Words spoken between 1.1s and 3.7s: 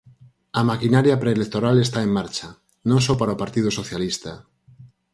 preelectoral está en marcha, non só para o Partido